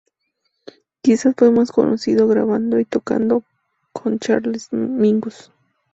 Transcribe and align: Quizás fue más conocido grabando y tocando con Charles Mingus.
Quizás 1.03 1.35
fue 1.37 1.51
más 1.51 1.71
conocido 1.71 2.27
grabando 2.27 2.79
y 2.79 2.85
tocando 2.85 3.43
con 3.93 4.17
Charles 4.17 4.69
Mingus. 4.71 5.51